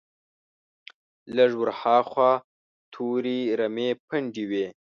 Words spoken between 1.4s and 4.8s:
ور هاخوا تورې رمې پنډې وې.